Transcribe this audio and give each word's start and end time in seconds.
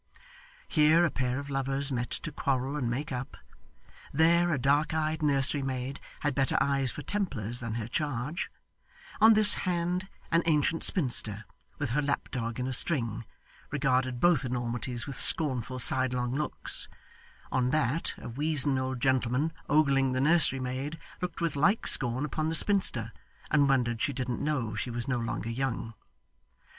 Here 0.67 1.05
a 1.05 1.11
pair 1.11 1.37
of 1.37 1.51
lovers 1.51 1.91
met 1.91 2.09
to 2.09 2.31
quarrel 2.31 2.75
and 2.75 2.89
make 2.89 3.11
up; 3.11 3.37
there 4.11 4.51
a 4.51 4.57
dark 4.57 4.95
eyed 4.95 5.21
nursery 5.21 5.61
maid 5.61 5.99
had 6.21 6.33
better 6.33 6.57
eyes 6.59 6.91
for 6.91 7.03
Templars 7.03 7.59
than 7.59 7.75
her 7.75 7.87
charge; 7.87 8.49
on 9.19 9.35
this 9.35 9.53
hand 9.53 10.09
an 10.31 10.41
ancient 10.47 10.83
spinster, 10.83 11.45
with 11.77 11.91
her 11.91 12.01
lapdog 12.01 12.59
in 12.59 12.65
a 12.65 12.73
string, 12.73 13.25
regarded 13.69 14.19
both 14.19 14.43
enormities 14.43 15.05
with 15.05 15.17
scornful 15.19 15.77
sidelong 15.77 16.33
looks; 16.33 16.87
on 17.51 17.69
that 17.69 18.15
a 18.17 18.27
weazen 18.27 18.79
old 18.79 18.99
gentleman, 18.99 19.53
ogling 19.69 20.13
the 20.13 20.19
nursery 20.21 20.59
maid, 20.59 20.97
looked 21.21 21.41
with 21.41 21.55
like 21.55 21.85
scorn 21.85 22.25
upon 22.25 22.49
the 22.49 22.55
spinster, 22.55 23.13
and 23.51 23.69
wondered 23.69 24.01
she 24.01 24.13
didn't 24.13 24.41
know 24.41 24.73
she 24.73 24.89
was 24.89 25.07
no 25.07 25.19
longer 25.19 25.51
young. 25.51 25.93